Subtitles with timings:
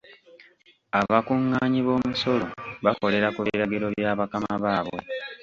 [0.99, 2.45] Abakungaanyi b'omusolo
[2.85, 4.99] bakolera ku biragiro bya bakama baabwe.